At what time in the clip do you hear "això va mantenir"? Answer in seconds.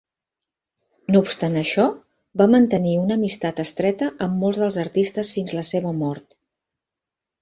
1.59-2.95